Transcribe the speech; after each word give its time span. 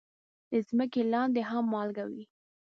د 0.51 0.53
ځمکې 0.67 1.01
لاندې 1.13 1.41
هم 1.49 1.63
مالګه 1.73 2.03
وي. 2.11 2.23